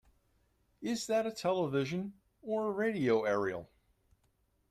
[0.81, 3.69] Is that a television or a radio aerial?